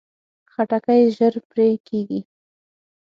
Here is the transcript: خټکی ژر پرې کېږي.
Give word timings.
خټکی 0.51 1.01
ژر 1.15 1.33
پرې 1.49 1.69
کېږي. 1.87 2.21